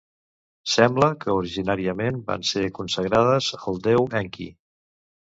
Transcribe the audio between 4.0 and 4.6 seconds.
Enki.